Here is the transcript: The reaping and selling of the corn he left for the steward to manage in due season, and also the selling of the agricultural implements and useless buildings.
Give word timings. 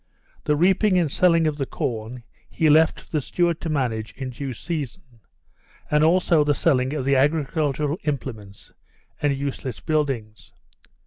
The 0.45 0.55
reaping 0.55 0.97
and 0.97 1.11
selling 1.11 1.45
of 1.45 1.57
the 1.57 1.67
corn 1.67 2.23
he 2.49 2.71
left 2.71 2.99
for 2.99 3.11
the 3.11 3.21
steward 3.21 3.61
to 3.61 3.69
manage 3.69 4.13
in 4.13 4.31
due 4.31 4.51
season, 4.51 5.03
and 5.91 6.03
also 6.03 6.43
the 6.43 6.55
selling 6.55 6.91
of 6.95 7.05
the 7.05 7.15
agricultural 7.15 7.99
implements 8.03 8.73
and 9.21 9.37
useless 9.37 9.79
buildings. 9.79 10.53